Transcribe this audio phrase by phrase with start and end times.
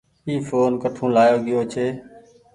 [0.27, 1.85] اي ڦون ڪٺو لآيو گيو ڇي۔